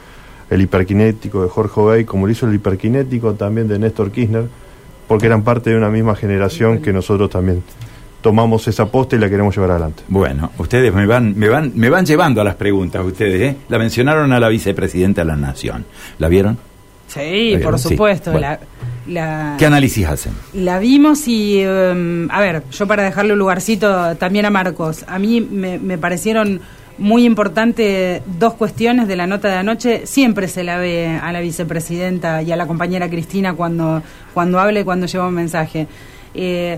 el 0.50 0.62
hiperkinético 0.62 1.44
de 1.44 1.50
Jorge 1.50 1.80
Obey, 1.80 2.06
como 2.06 2.26
lo 2.26 2.32
hizo 2.32 2.48
el 2.48 2.56
hiperkinético 2.56 3.34
también 3.36 3.68
de 3.70 3.80
Néstor 3.80 4.12
Kirchner, 4.12 4.50
porque 5.12 5.26
eran 5.28 5.44
parte 5.44 5.72
de 5.72 5.76
una 5.76 5.90
misma 5.90 6.16
generación 6.16 6.82
que 6.82 6.94
nosotros 6.94 7.30
también 7.30 7.62
tomamos 8.22 8.66
esa 8.70 8.86
posta 8.86 9.18
y 9.18 9.20
la 9.20 9.30
queremos 9.30 9.54
llevar 9.54 9.72
adelante. 9.72 10.04
Bueno, 10.08 10.54
ustedes 10.58 10.94
me 10.94 11.06
van, 11.06 11.38
me 11.38 11.50
van, 11.50 11.74
me 11.76 11.90
van 11.90 12.06
llevando 12.06 12.40
a 12.40 12.46
las 12.46 12.56
preguntas, 12.56 13.04
ustedes, 13.04 13.42
¿eh? 13.42 13.58
La 13.68 13.78
mencionaron 13.78 14.32
a 14.32 14.40
la 14.40 14.48
vicepresidenta 14.48 15.20
de 15.20 15.26
la 15.26 15.36
Nación. 15.36 15.84
¿La 16.18 16.30
vieron? 16.30 16.58
Sí, 17.08 17.60
por 17.62 17.78
supuesto. 17.78 18.32
¿Qué 19.06 19.66
análisis 19.66 20.08
hacen? 20.08 20.32
La 20.54 20.80
vimos 20.80 21.28
y, 21.28 21.60
em, 21.60 22.32
a 22.32 22.40
ver, 22.40 22.64
yo 22.72 22.88
para 22.88 23.04
dejarle 23.04 23.34
un 23.34 23.40
lugarcito 23.40 24.16
también 24.16 24.46
a 24.46 24.50
Marcos, 24.50 25.04
a 25.10 25.20
mí 25.20 25.42
me, 25.42 25.78
me 25.78 25.98
parecieron 25.98 26.62
muy 27.02 27.26
importante 27.26 28.22
dos 28.38 28.54
cuestiones 28.54 29.08
de 29.08 29.16
la 29.16 29.26
nota 29.26 29.48
de 29.48 29.56
anoche. 29.56 30.06
Siempre 30.06 30.48
se 30.48 30.64
la 30.64 30.78
ve 30.78 31.20
a 31.22 31.32
la 31.32 31.42
vicepresidenta 31.42 32.44
y 32.44 32.52
a 32.52 32.56
la 32.56 32.68
compañera 32.68 33.10
Cristina 33.10 33.56
cuando, 33.56 34.04
cuando 34.36 34.60
habla 34.60 34.82
y 34.82 34.84
cuando 34.84 35.08
lleva 35.08 35.28
un 35.28 35.34
mensaje. 35.34 35.88
Eh, 36.36 36.78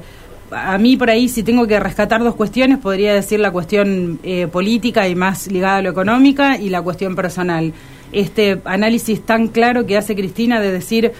a 0.49 0.77
mí 0.77 0.95
por 0.95 1.09
ahí, 1.09 1.27
si 1.27 1.43
tengo 1.43 1.67
que 1.67 1.77
rescatar 1.77 2.23
dos 2.23 2.35
cuestiones, 2.35 2.77
podría 2.77 3.13
decir 3.13 3.41
la 3.41 3.51
cuestión 3.51 4.19
eh, 4.23 4.47
política 4.47 5.09
y 5.09 5.15
más 5.15 5.47
ligada 5.47 5.77
a 5.77 5.81
lo 5.81 5.89
económica 5.89 6.57
y 6.57 6.69
la 6.69 6.81
cuestión 6.81 7.17
personal. 7.17 7.73
Este 8.13 8.61
análisis 8.63 9.25
tan 9.25 9.49
claro 9.49 9.85
que 9.85 9.97
hace 9.97 10.15
Cristina 10.15 10.61
de 10.61 10.71
decir 10.71 11.11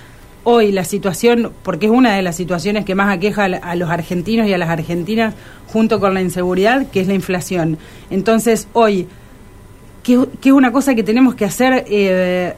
hoy 0.44 0.72
la 0.72 0.84
situación, 0.84 1.52
porque 1.64 1.88
es 1.88 1.92
una 1.92 2.16
de 2.16 2.22
las 2.22 2.36
situaciones 2.36 2.86
que 2.86 2.96
más 2.96 3.16
aqueja 3.16 3.46
a 3.46 3.76
los 3.76 3.90
argentinos 3.90 4.48
y 4.48 4.54
a 4.54 4.58
las 4.58 4.70
argentinas 4.70 5.34
junto 5.68 6.00
con 6.00 6.14
la 6.14 6.22
inseguridad, 6.22 6.88
que 6.90 7.02
es 7.02 7.08
la 7.08 7.14
inflación. 7.14 7.78
Entonces, 8.10 8.68
hoy, 8.74 9.08
que, 10.04 10.28
es 10.44 10.52
una 10.52 10.72
cosa 10.72 10.96
que 10.96 11.04
tenemos 11.04 11.36
que 11.36 11.46
hacer 11.46 11.86
eh, 11.88 12.54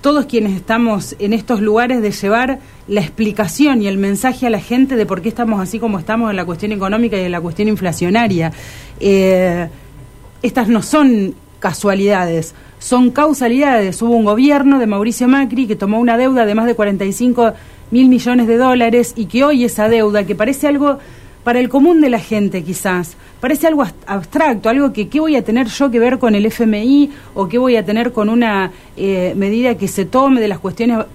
todos 0.00 0.26
quienes 0.26 0.56
estamos 0.56 1.14
en 1.18 1.32
estos 1.32 1.60
lugares 1.60 2.02
de 2.02 2.10
llevar 2.10 2.58
la 2.88 3.00
explicación 3.00 3.82
y 3.82 3.86
el 3.86 3.98
mensaje 3.98 4.46
a 4.46 4.50
la 4.50 4.60
gente 4.60 4.96
de 4.96 5.06
por 5.06 5.22
qué 5.22 5.28
estamos 5.28 5.60
así 5.60 5.78
como 5.78 5.98
estamos 5.98 6.30
en 6.30 6.36
la 6.36 6.44
cuestión 6.44 6.72
económica 6.72 7.16
y 7.16 7.20
en 7.20 7.32
la 7.32 7.40
cuestión 7.40 7.68
inflacionaria. 7.68 8.52
Eh, 8.98 9.68
estas 10.42 10.68
no 10.68 10.82
son 10.82 11.34
casualidades 11.60 12.54
son 12.82 13.12
causalidades. 13.12 14.02
Hubo 14.02 14.16
un 14.16 14.24
gobierno 14.24 14.80
de 14.80 14.88
Mauricio 14.88 15.28
Macri 15.28 15.68
que 15.68 15.76
tomó 15.76 16.00
una 16.00 16.16
deuda 16.16 16.44
de 16.44 16.54
más 16.56 16.66
de 16.66 16.74
45 16.74 17.52
mil 17.92 18.08
millones 18.08 18.48
de 18.48 18.56
dólares 18.56 19.12
y 19.14 19.26
que 19.26 19.44
hoy 19.44 19.64
esa 19.64 19.88
deuda, 19.88 20.26
que 20.26 20.34
parece 20.34 20.66
algo 20.66 20.98
para 21.44 21.60
el 21.60 21.68
común 21.68 22.00
de 22.00 22.10
la 22.10 22.18
gente 22.18 22.64
quizás, 22.64 23.16
parece 23.40 23.68
algo 23.68 23.84
abstracto, 24.06 24.68
algo 24.68 24.92
que 24.92 25.08
qué 25.08 25.20
voy 25.20 25.36
a 25.36 25.44
tener 25.44 25.68
yo 25.68 25.92
que 25.92 26.00
ver 26.00 26.18
con 26.18 26.34
el 26.34 26.44
FMI 26.44 27.10
o 27.34 27.48
qué 27.48 27.56
voy 27.56 27.76
a 27.76 27.84
tener 27.84 28.10
con 28.10 28.28
una 28.28 28.72
eh, 28.96 29.32
medida 29.36 29.76
que 29.76 29.86
se 29.86 30.04
tome 30.04 30.40
de 30.40 30.48
las 30.48 30.58
cuestiones. 30.58 31.06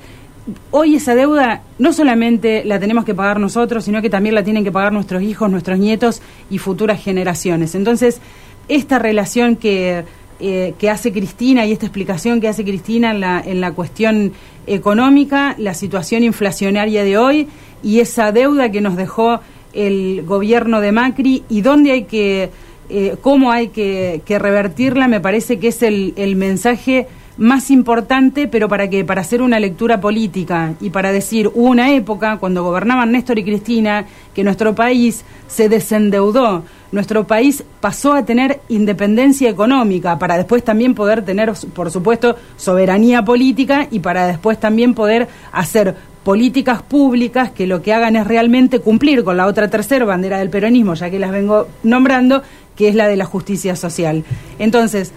Hoy 0.71 0.95
esa 0.95 1.15
deuda 1.15 1.63
no 1.79 1.91
solamente 1.91 2.63
la 2.63 2.79
tenemos 2.79 3.03
que 3.03 3.13
pagar 3.13 3.41
nosotros, 3.41 3.83
sino 3.83 4.01
que 4.01 4.09
también 4.09 4.35
la 4.35 4.43
tienen 4.43 4.63
que 4.63 4.71
pagar 4.71 4.93
nuestros 4.93 5.21
hijos, 5.21 5.51
nuestros 5.51 5.79
nietos 5.79 6.21
y 6.49 6.59
futuras 6.59 7.03
generaciones. 7.03 7.75
Entonces, 7.75 8.21
esta 8.69 8.99
relación 8.99 9.57
que 9.57 10.05
eh, 10.39 10.73
que 10.77 10.89
hace 10.89 11.11
Cristina 11.11 11.65
y 11.65 11.71
esta 11.71 11.85
explicación 11.85 12.39
que 12.39 12.47
hace 12.47 12.63
Cristina 12.63 13.11
en 13.11 13.19
la, 13.19 13.41
en 13.43 13.59
la 13.59 13.71
cuestión 13.71 14.33
económica, 14.67 15.55
la 15.57 15.73
situación 15.73 16.23
inflacionaria 16.23 17.03
de 17.03 17.17
hoy 17.17 17.47
y 17.81 17.99
esa 17.99 18.31
deuda 18.31 18.71
que 18.71 18.81
nos 18.81 18.95
dejó 18.95 19.39
el 19.73 20.23
gobierno 20.25 20.81
de 20.81 20.91
Macri 20.91 21.43
y 21.49 21.61
dónde 21.61 21.91
hay 21.91 22.03
que, 22.03 22.49
eh, 22.89 23.15
cómo 23.21 23.51
hay 23.51 23.69
que, 23.69 24.21
que, 24.25 24.39
revertirla, 24.39 25.07
me 25.07 25.19
parece 25.19 25.59
que 25.59 25.69
es 25.69 25.81
el, 25.81 26.13
el 26.17 26.35
mensaje 26.35 27.07
más 27.37 27.69
importante, 27.69 28.47
pero 28.47 28.67
para 28.67 28.89
que 28.89 29.05
para 29.05 29.21
hacer 29.21 29.41
una 29.41 29.59
lectura 29.59 30.01
política 30.01 30.73
y 30.81 30.89
para 30.89 31.11
decir 31.11 31.47
hubo 31.53 31.67
una 31.67 31.91
época 31.93 32.37
cuando 32.37 32.63
gobernaban 32.63 33.11
Néstor 33.11 33.39
y 33.39 33.43
Cristina 33.43 34.05
que 34.33 34.43
nuestro 34.43 34.73
país 34.73 35.23
se 35.47 35.69
desendeudó, 35.69 36.63
nuestro 36.91 37.27
país 37.27 37.63
pasó 37.79 38.13
a 38.13 38.25
tener 38.25 38.61
independencia 38.69 39.49
económica 39.49 40.17
para 40.17 40.37
después 40.37 40.63
también 40.63 40.95
poder 40.95 41.23
tener, 41.23 41.53
por 41.73 41.91
supuesto, 41.91 42.35
soberanía 42.55 43.23
política 43.23 43.87
y 43.91 43.99
para 43.99 44.25
después 44.25 44.59
también 44.59 44.93
poder 44.93 45.27
hacer 45.51 45.95
políticas 46.23 46.81
públicas 46.81 47.51
que 47.51 47.67
lo 47.67 47.81
que 47.81 47.93
hagan 47.93 48.15
es 48.15 48.27
realmente 48.27 48.79
cumplir 48.79 49.23
con 49.23 49.37
la 49.37 49.45
otra 49.45 49.69
tercera 49.69 50.05
bandera 50.05 50.39
del 50.39 50.49
peronismo, 50.49 50.93
ya 50.93 51.09
que 51.09 51.19
las 51.19 51.31
vengo 51.31 51.67
nombrando, 51.83 52.41
que 52.75 52.89
es 52.89 52.95
la 52.95 53.07
de 53.07 53.15
la 53.15 53.25
justicia 53.25 53.75
social. 53.75 54.25
Entonces, 54.59 55.13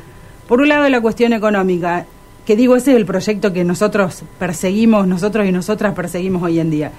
por 0.50 0.61
un 0.61 0.69
lado 0.69 0.88
la 0.88 1.00
cuestión 1.00 1.33
económica, 1.33 2.07
que 2.45 2.57
digo, 2.57 2.75
ese 2.75 2.90
es 2.90 2.97
el 2.97 3.07
proyecto 3.07 3.52
que 3.52 3.62
nosotros 3.62 4.25
perseguimos, 4.37 5.07
nosotros 5.07 5.47
y 5.47 5.52
nosotras 5.52 5.95
perseguimos 5.95 6.42
hoy 6.42 6.59
en 6.59 6.71
día. 6.71 6.90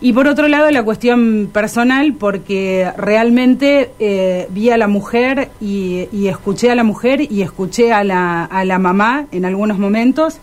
Y 0.00 0.12
por 0.12 0.28
otro 0.28 0.46
lado 0.46 0.70
la 0.70 0.84
cuestión 0.84 1.50
personal, 1.52 2.14
porque 2.14 2.88
realmente 2.96 3.90
eh, 3.98 4.46
vi 4.50 4.70
a 4.70 4.76
la 4.76 4.86
mujer 4.86 5.50
y, 5.60 6.06
escuché 6.28 6.70
a 6.70 6.76
la 6.76 6.84
mujer 6.84 7.20
y 7.20 7.42
escuché 7.42 7.92
a 7.92 8.04
la, 8.04 8.44
a 8.44 8.64
la 8.64 8.78
mamá 8.78 9.26
en 9.32 9.44
algunos 9.44 9.76
momentos. 9.76 10.38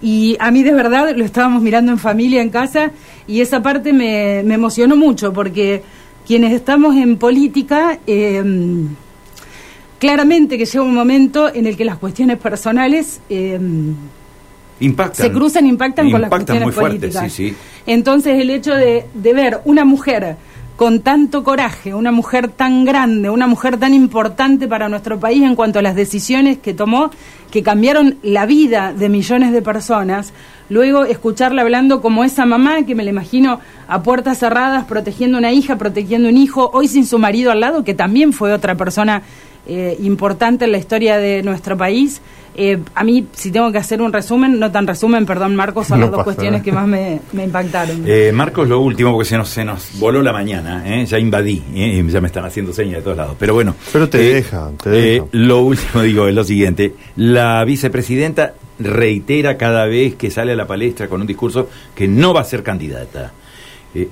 Y 0.00 0.36
a 0.38 0.52
mí 0.52 0.62
de 0.62 0.74
verdad 0.74 1.16
lo 1.16 1.24
estábamos 1.24 1.62
mirando 1.62 1.90
en 1.90 1.98
familia 1.98 2.42
en 2.42 2.50
casa 2.50 2.92
y 3.26 3.40
esa 3.40 3.60
parte 3.60 3.92
me, 3.92 4.44
me 4.44 4.54
emocionó 4.54 4.94
mucho 4.94 5.32
porque 5.32 5.82
quienes 6.28 6.52
estamos 6.52 6.94
en 6.94 7.16
política... 7.16 7.98
Eh, 8.06 8.86
claramente 9.98 10.58
que 10.58 10.64
llega 10.64 10.82
un 10.82 10.94
momento 10.94 11.52
en 11.52 11.66
el 11.66 11.76
que 11.76 11.84
las 11.84 11.98
cuestiones 11.98 12.38
personales 12.38 13.20
eh, 13.28 13.58
se 15.12 15.32
cruzan, 15.32 15.66
impactan, 15.66 16.10
con 16.10 16.20
las 16.20 16.30
cuestiones 16.30 16.74
políticas. 16.74 17.40
Entonces 17.86 18.40
el 18.40 18.50
hecho 18.50 18.74
de, 18.74 19.06
de 19.14 19.32
ver 19.32 19.60
una 19.64 19.84
mujer 19.84 20.36
con 20.78 21.00
tanto 21.00 21.42
coraje, 21.42 21.92
una 21.92 22.12
mujer 22.12 22.46
tan 22.46 22.84
grande, 22.84 23.30
una 23.30 23.48
mujer 23.48 23.78
tan 23.78 23.94
importante 23.94 24.68
para 24.68 24.88
nuestro 24.88 25.18
país 25.18 25.42
en 25.42 25.56
cuanto 25.56 25.80
a 25.80 25.82
las 25.82 25.96
decisiones 25.96 26.58
que 26.58 26.72
tomó, 26.72 27.10
que 27.50 27.64
cambiaron 27.64 28.18
la 28.22 28.46
vida 28.46 28.92
de 28.92 29.08
millones 29.08 29.50
de 29.50 29.60
personas, 29.60 30.32
luego 30.68 31.04
escucharla 31.04 31.62
hablando 31.62 32.00
como 32.00 32.22
esa 32.22 32.46
mamá 32.46 32.84
que 32.84 32.94
me 32.94 33.02
la 33.02 33.10
imagino 33.10 33.58
a 33.88 34.04
puertas 34.04 34.38
cerradas, 34.38 34.84
protegiendo 34.84 35.36
una 35.36 35.50
hija, 35.50 35.76
protegiendo 35.78 36.28
un 36.28 36.36
hijo, 36.36 36.70
hoy 36.72 36.86
sin 36.86 37.06
su 37.06 37.18
marido 37.18 37.50
al 37.50 37.58
lado, 37.58 37.82
que 37.82 37.94
también 37.94 38.32
fue 38.32 38.52
otra 38.52 38.76
persona 38.76 39.22
eh, 39.68 39.96
importante 40.00 40.64
en 40.64 40.72
la 40.72 40.78
historia 40.78 41.18
de 41.18 41.42
nuestro 41.42 41.76
país. 41.76 42.22
Eh, 42.54 42.78
a 42.94 43.04
mí, 43.04 43.26
si 43.32 43.52
tengo 43.52 43.70
que 43.70 43.78
hacer 43.78 44.02
un 44.02 44.12
resumen, 44.12 44.58
no 44.58 44.72
tan 44.72 44.86
resumen, 44.86 45.26
perdón 45.26 45.54
Marcos, 45.54 45.86
son 45.86 46.00
las 46.00 46.10
dos 46.10 46.24
cuestiones 46.24 46.62
que 46.62 46.72
más 46.72 46.88
me, 46.88 47.20
impactaron. 47.32 48.02
Eh, 48.06 48.32
Marcos, 48.32 48.66
lo 48.66 48.80
último, 48.80 49.12
porque 49.12 49.28
se 49.28 49.36
nos, 49.36 49.48
se 49.48 49.64
nos 49.64 49.98
voló 50.00 50.22
la 50.22 50.32
mañana, 50.32 51.04
ya 51.04 51.18
invadí, 51.18 51.62
ya 52.08 52.20
me 52.20 52.26
están 52.26 52.46
haciendo 52.46 52.72
señas 52.72 52.96
de 52.96 53.02
todos 53.02 53.16
lados. 53.16 53.36
Pero 53.38 53.54
bueno. 53.54 53.76
Pero 53.92 54.08
te 54.08 54.18
dejan, 54.18 54.76
te 54.78 55.22
Lo 55.32 55.60
último 55.60 56.02
digo 56.02 56.26
es 56.26 56.34
lo 56.34 56.42
siguiente, 56.42 56.94
la 57.14 57.62
vicepresidenta 57.64 58.54
reitera 58.78 59.56
cada 59.56 59.86
vez 59.86 60.14
que 60.14 60.30
sale 60.30 60.52
a 60.52 60.56
la 60.56 60.66
palestra 60.66 61.08
con 61.08 61.20
un 61.20 61.26
discurso 61.26 61.68
que 61.94 62.08
no 62.08 62.32
va 62.32 62.40
a 62.40 62.44
ser 62.44 62.62
candidata. 62.62 63.32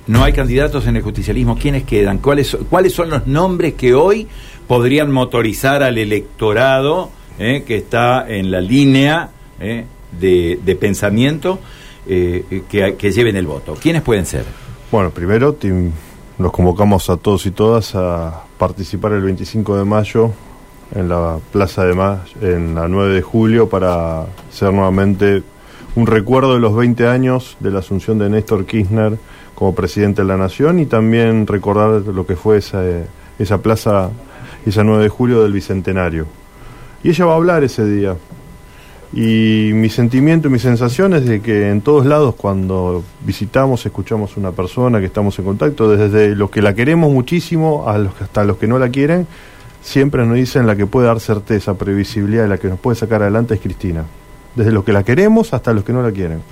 No 0.07 0.23
hay 0.23 0.33
candidatos 0.33 0.87
en 0.87 0.97
el 0.97 1.01
justicialismo. 1.01 1.57
¿Quiénes 1.57 1.83
quedan? 1.83 2.17
¿Cuáles, 2.17 2.57
¿Cuáles 2.69 2.93
son 2.93 3.09
los 3.09 3.27
nombres 3.27 3.73
que 3.73 3.93
hoy 3.93 4.27
podrían 4.67 5.11
motorizar 5.11 5.81
al 5.81 5.97
electorado 5.97 7.09
eh, 7.39 7.63
que 7.67 7.77
está 7.77 8.27
en 8.27 8.49
la 8.49 8.59
línea 8.59 9.29
eh, 9.59 9.85
de, 10.19 10.77
pensamiento 10.79 11.59
eh, 12.07 12.63
que, 12.67 13.11
lleven 13.11 13.35
el 13.35 13.45
voto. 13.45 13.75
¿Quiénes 13.79 14.01
pueden 14.01 14.25
ser? 14.25 14.43
Bueno, 14.91 15.11
primero 15.11 15.55
nos 16.39 16.51
convocamos 16.51 17.09
a 17.11 17.17
todos 17.17 17.45
y 17.45 17.51
todas 17.51 17.93
a 17.93 18.43
participar 18.57 19.11
el 19.11 19.21
25 19.21 19.77
de 19.77 19.85
mayo 19.85 20.31
en 20.95 21.09
la 21.09 21.37
Plaza 21.51 21.85
de 21.85 21.93
Mayo, 21.93 22.23
en 22.41 22.73
la 22.73 22.87
9 22.87 23.13
de 23.13 23.21
julio, 23.21 23.69
para 23.69 24.21
hacer 24.49 24.73
nuevamente 24.73 25.43
un 25.95 26.07
recuerdo 26.07 26.53
de 26.53 26.59
los 26.59 26.75
20 26.75 27.07
años 27.07 27.57
de 27.59 27.71
la 27.71 27.79
asunción 27.79 28.17
de 28.17 28.29
Néstor 28.29 28.65
Kirchner 28.65 29.17
como 29.57 29.73
presidente 29.73 30.21
de 30.21 30.27
la 30.27 30.37
Nación 30.37 30.79
y 30.79 30.85
también 30.85 31.47
recordar 31.47 32.01
lo 32.01 32.27
que 32.27 32.35
fue 32.35 32.57
esa, 32.57 32.83
esa 33.39 33.57
plaza 33.57 34.11
ese 34.67 34.83
9 34.83 35.01
de 35.01 35.09
julio 35.09 35.41
del 35.41 35.51
Bicentenario. 35.51 36.27
Y 37.03 37.09
ella 37.09 37.25
va 37.25 37.33
a 37.33 37.35
hablar 37.37 37.63
ese 37.63 37.83
día. 37.83 38.15
Y 39.13 39.71
mi 39.73 39.89
sentimiento 39.89 40.47
y 40.47 40.51
mi 40.51 40.59
sensación 40.59 41.15
es 41.15 41.25
de 41.25 41.41
que 41.41 41.71
en 41.71 41.81
todos 41.81 42.05
lados 42.05 42.35
cuando 42.35 43.03
visitamos, 43.25 43.83
escuchamos 43.83 44.37
una 44.37 44.51
persona 44.51 44.99
que 44.99 45.07
estamos 45.07 45.39
en 45.39 45.45
contacto, 45.45 45.89
desde 45.89 46.35
los 46.35 46.51
que 46.51 46.61
la 46.61 46.75
queremos 46.75 47.11
muchísimo 47.11 47.89
a 47.89 47.95
hasta 47.95 48.43
los 48.43 48.57
que 48.57 48.67
no 48.67 48.77
la 48.77 48.89
quieren, 48.89 49.25
siempre 49.81 50.23
nos 50.23 50.35
dicen 50.35 50.67
la 50.67 50.75
que 50.75 50.85
puede 50.85 51.07
dar 51.07 51.19
certeza, 51.19 51.73
previsibilidad 51.73 52.47
la 52.47 52.59
que 52.59 52.67
nos 52.67 52.79
puede 52.79 52.95
sacar 52.95 53.23
adelante 53.23 53.55
es 53.55 53.59
Cristina. 53.59 54.05
Desde 54.53 54.71
los 54.71 54.83
que 54.83 54.93
la 54.93 55.01
queremos 55.01 55.51
hasta 55.55 55.73
los 55.73 55.83
que 55.83 55.93
no 55.93 56.03
la 56.03 56.11
quieren. 56.11 56.43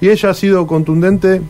Y 0.00 0.08
ella 0.08 0.30
ha 0.30 0.34
sido 0.34 0.66
contundente 0.66 1.40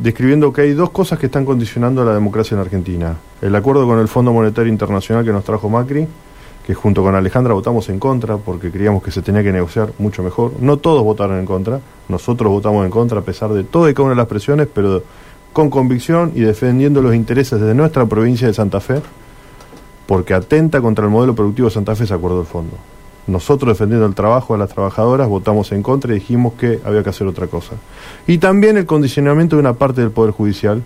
describiendo 0.00 0.52
que 0.52 0.62
hay 0.62 0.72
dos 0.72 0.90
cosas 0.90 1.18
que 1.18 1.26
están 1.26 1.44
condicionando 1.44 2.02
a 2.02 2.04
la 2.04 2.14
democracia 2.14 2.54
en 2.54 2.60
Argentina. 2.60 3.16
El 3.42 3.54
acuerdo 3.54 3.86
con 3.86 3.98
el 3.98 4.08
Fondo 4.08 4.32
Monetario 4.32 4.72
Internacional 4.72 5.24
que 5.24 5.32
nos 5.32 5.44
trajo 5.44 5.68
Macri, 5.68 6.06
que 6.66 6.74
junto 6.74 7.02
con 7.02 7.14
Alejandra 7.14 7.52
votamos 7.52 7.88
en 7.88 7.98
contra 7.98 8.36
porque 8.38 8.70
creíamos 8.70 9.02
que 9.02 9.10
se 9.10 9.22
tenía 9.22 9.42
que 9.42 9.52
negociar 9.52 9.92
mucho 9.98 10.22
mejor. 10.22 10.52
No 10.60 10.78
todos 10.78 11.02
votaron 11.04 11.38
en 11.38 11.46
contra, 11.46 11.80
nosotros 12.08 12.50
votamos 12.50 12.84
en 12.84 12.90
contra 12.90 13.20
a 13.20 13.22
pesar 13.22 13.50
de 13.52 13.64
todo 13.64 13.88
y 13.88 13.94
cada 13.94 14.04
una 14.04 14.14
de 14.14 14.18
las 14.18 14.26
presiones, 14.26 14.68
pero 14.72 15.02
con 15.52 15.68
convicción 15.68 16.32
y 16.34 16.40
defendiendo 16.40 17.02
los 17.02 17.14
intereses 17.14 17.60
de 17.60 17.74
nuestra 17.74 18.06
provincia 18.06 18.46
de 18.46 18.54
Santa 18.54 18.80
Fe, 18.80 19.02
porque 20.06 20.32
atenta 20.32 20.80
contra 20.80 21.04
el 21.04 21.10
modelo 21.10 21.34
productivo 21.34 21.68
de 21.68 21.74
Santa 21.74 21.94
Fe 21.94 22.04
ese 22.04 22.14
acuerdo 22.14 22.38
del 22.38 22.46
fondo. 22.46 22.76
Nosotros 23.30 23.72
defendiendo 23.72 24.06
el 24.06 24.14
trabajo 24.14 24.54
de 24.54 24.58
las 24.58 24.70
trabajadoras 24.70 25.28
votamos 25.28 25.70
en 25.72 25.82
contra 25.82 26.10
y 26.10 26.14
dijimos 26.14 26.54
que 26.54 26.80
había 26.84 27.02
que 27.02 27.10
hacer 27.10 27.26
otra 27.26 27.46
cosa. 27.46 27.76
Y 28.26 28.38
también 28.38 28.76
el 28.76 28.86
condicionamiento 28.86 29.56
de 29.56 29.60
una 29.60 29.74
parte 29.74 30.00
del 30.00 30.10
Poder 30.10 30.32
Judicial, 30.32 30.82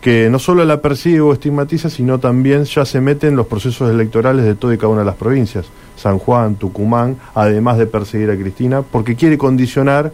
que 0.00 0.30
no 0.30 0.38
solo 0.38 0.64
la 0.64 0.80
persigue 0.80 1.20
o 1.20 1.32
estigmatiza, 1.32 1.90
sino 1.90 2.18
también 2.18 2.64
ya 2.64 2.84
se 2.84 3.00
mete 3.00 3.28
en 3.28 3.36
los 3.36 3.46
procesos 3.46 3.90
electorales 3.90 4.44
de 4.44 4.54
toda 4.54 4.74
y 4.74 4.78
cada 4.78 4.88
una 4.88 5.00
de 5.00 5.06
las 5.06 5.16
provincias, 5.16 5.66
San 5.96 6.18
Juan, 6.18 6.54
Tucumán, 6.54 7.16
además 7.34 7.78
de 7.78 7.86
perseguir 7.86 8.30
a 8.30 8.36
Cristina, 8.36 8.82
porque 8.82 9.16
quiere 9.16 9.36
condicionar 9.36 10.12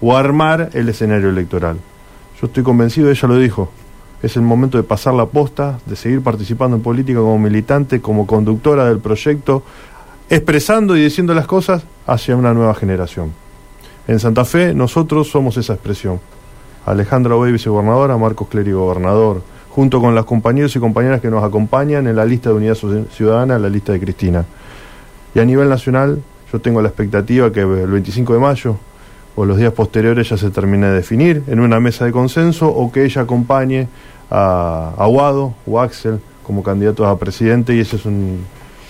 o 0.00 0.16
armar 0.16 0.70
el 0.72 0.88
escenario 0.88 1.28
electoral. 1.28 1.76
Yo 2.40 2.46
estoy 2.46 2.62
convencido, 2.62 3.10
ella 3.10 3.28
lo 3.28 3.36
dijo, 3.36 3.70
es 4.22 4.36
el 4.36 4.42
momento 4.42 4.78
de 4.78 4.84
pasar 4.84 5.14
la 5.14 5.26
posta, 5.26 5.78
de 5.86 5.96
seguir 5.96 6.22
participando 6.22 6.76
en 6.76 6.82
política 6.82 7.20
como 7.20 7.38
militante, 7.38 8.00
como 8.00 8.26
conductora 8.26 8.86
del 8.86 8.98
proyecto, 8.98 9.62
expresando 10.30 10.96
y 10.96 11.02
diciendo 11.02 11.34
las 11.34 11.46
cosas 11.46 11.82
hacia 12.06 12.36
una 12.36 12.54
nueva 12.54 12.72
generación. 12.74 13.32
En 14.06 14.20
Santa 14.20 14.44
Fe 14.44 14.72
nosotros 14.72 15.28
somos 15.28 15.56
esa 15.56 15.74
expresión. 15.74 16.20
Alejandra 16.86 17.34
Obey, 17.34 17.52
vicegobernadora, 17.52 18.16
Marcos 18.16 18.48
Clery, 18.48 18.72
gobernador, 18.72 19.42
junto 19.70 20.00
con 20.00 20.14
las 20.14 20.24
compañeros 20.24 20.74
y 20.76 20.78
compañeras 20.78 21.20
que 21.20 21.30
nos 21.30 21.42
acompañan 21.42 22.06
en 22.06 22.14
la 22.14 22.24
lista 22.24 22.50
de 22.50 22.56
Unidad 22.56 22.76
Ciudadana, 23.10 23.58
la 23.58 23.68
lista 23.68 23.92
de 23.92 24.00
Cristina. 24.00 24.44
Y 25.34 25.40
a 25.40 25.44
nivel 25.44 25.68
nacional, 25.68 26.22
yo 26.52 26.60
tengo 26.60 26.80
la 26.80 26.88
expectativa 26.88 27.52
que 27.52 27.60
el 27.60 27.90
25 27.90 28.32
de 28.32 28.38
mayo 28.38 28.76
o 29.34 29.44
los 29.44 29.58
días 29.58 29.72
posteriores 29.72 30.28
ya 30.28 30.36
se 30.36 30.50
termine 30.50 30.88
de 30.88 30.94
definir 30.94 31.42
en 31.48 31.58
una 31.58 31.80
mesa 31.80 32.04
de 32.04 32.12
consenso 32.12 32.68
o 32.68 32.90
que 32.90 33.04
ella 33.04 33.22
acompañe 33.22 33.88
a 34.30 34.92
Aguado 34.96 35.54
o 35.66 35.80
Axel 35.80 36.20
como 36.44 36.62
candidatos 36.62 37.06
a 37.06 37.16
presidente 37.18 37.74
y 37.74 37.80
ese 37.80 37.96
es 37.96 38.06
un 38.06 38.44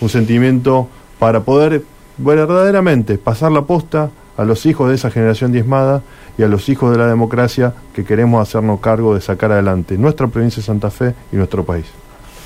sentimiento 0.08 0.88
para 1.20 1.40
poder 1.44 1.84
verdaderamente 2.18 3.18
pasar 3.18 3.52
la 3.52 3.62
posta 3.62 4.10
a 4.36 4.44
los 4.44 4.64
hijos 4.66 4.88
de 4.88 4.94
esa 4.96 5.10
generación 5.10 5.52
diezmada 5.52 6.02
y 6.38 6.42
a 6.42 6.48
los 6.48 6.68
hijos 6.70 6.90
de 6.90 6.98
la 6.98 7.06
democracia 7.06 7.74
que 7.94 8.04
queremos 8.04 8.40
hacernos 8.40 8.80
cargo 8.80 9.14
de 9.14 9.20
sacar 9.20 9.52
adelante 9.52 9.98
nuestra 9.98 10.26
provincia 10.26 10.62
de 10.62 10.66
Santa 10.66 10.90
Fe 10.90 11.14
y 11.30 11.36
nuestro 11.36 11.62
país. 11.62 11.84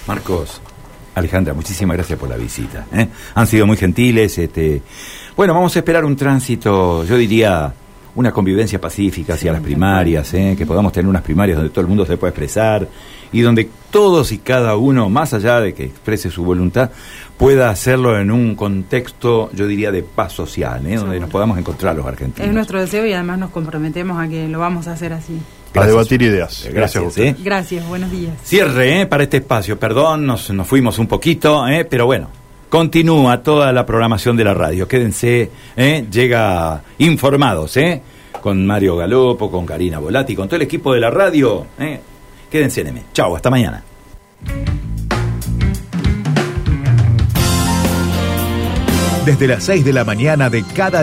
Marcos, 0.09 0.61
Alejandra, 1.15 1.55
muchísimas 1.55 1.97
gracias 1.97 2.19
por 2.19 2.29
la 2.29 2.37
visita. 2.37 2.87
¿eh? 2.93 3.09
Han 3.35 3.47
sido 3.47 3.67
muy 3.67 3.77
gentiles. 3.77 4.37
Este... 4.39 4.83
Bueno, 5.37 5.55
vamos 5.55 5.75
a 5.77 5.79
esperar 5.79 6.05
un 6.05 6.17
tránsito, 6.17 7.05
yo 7.05 7.17
diría, 7.17 7.73
una 8.17 8.33
convivencia 8.33 8.81
pacífica 8.81 9.35
hacia 9.35 9.53
las 9.53 9.61
primarias, 9.61 10.35
¿eh? 10.35 10.55
que 10.57 10.67
podamos 10.67 10.93
tener 10.93 11.09
unas 11.09 11.23
primarias 11.23 11.57
donde 11.57 11.71
todo 11.71 11.83
el 11.83 11.89
mundo 11.89 12.05
se 12.07 12.17
pueda 12.17 12.31
expresar 12.31 12.89
y 13.33 13.41
donde 13.41 13.69
todos 13.91 14.31
y 14.33 14.39
cada 14.39 14.77
uno, 14.77 15.09
más 15.09 15.35
allá 15.35 15.61
de 15.61 15.75
que 15.75 15.85
exprese 15.85 16.31
su 16.31 16.45
voluntad, 16.45 16.91
pueda 17.37 17.71
hacerlo 17.71 18.19
en 18.19 18.31
un 18.31 18.55
contexto, 18.55 19.51
yo 19.53 19.67
diría, 19.67 19.91
de 19.91 20.03
paz 20.03 20.33
social, 20.33 20.87
¿eh? 20.87 20.97
donde 20.97 21.21
nos 21.21 21.31
podamos 21.31 21.59
encontrar 21.59 21.97
los 21.97 22.07
argentinos. 22.07 22.49
Es 22.49 22.55
nuestro 22.55 22.81
deseo 22.81 23.07
y 23.07 23.13
además 23.13 23.39
nos 23.39 23.51
comprometemos 23.51 24.21
a 24.21 24.29
que 24.29 24.49
lo 24.49 24.59
vamos 24.59 24.89
a 24.89 24.93
hacer 24.93 25.13
así. 25.13 25.39
A 25.75 25.87
debatir 25.87 26.23
ideas. 26.23 26.69
Gracias, 26.73 27.03
Gracias, 27.03 27.43
Gracias 27.43 27.89
buenos 27.89 28.11
días. 28.11 28.35
Cierre 28.45 29.01
¿eh? 29.01 29.07
para 29.07 29.25
este 29.25 29.39
espacio. 29.39 29.79
Perdón, 29.79 30.25
nos, 30.25 30.51
nos 30.51 30.67
fuimos 30.67 30.99
un 30.99 31.09
poquito, 31.09 31.67
¿eh? 31.67 31.85
pero 31.85 32.07
bueno, 32.07 32.29
Continúa 32.75 33.41
toda 33.41 33.73
la 33.73 33.87
programación 33.87 34.37
de 34.37 34.43
la 34.43 34.53
radio. 34.53 34.89
Quédense, 34.89 35.49
¿eh? 35.77 36.07
llega 36.11 36.83
informados, 36.99 37.77
¿eh? 37.77 38.03
con 38.41 38.67
Mario 38.67 38.97
Galopo, 38.97 39.49
con 39.49 39.65
Karina 39.65 40.01
Volati, 40.01 40.35
con 40.35 40.49
todo 40.49 40.57
el 40.57 40.63
equipo 40.63 40.93
de 40.93 40.99
la 40.99 41.09
radio. 41.09 41.65
¿eh? 41.79 42.01
Quédense 42.51 42.81
en 42.81 42.89
M. 42.89 43.03
Chau, 43.13 43.37
hasta 43.37 43.49
mañana. 43.49 43.85
Desde 49.25 49.47
las 49.47 49.65
6 49.65 49.87
de 49.87 49.95
la 49.95 50.05
mañana 50.05 50.51
de 50.51 50.63
cada 50.63 51.03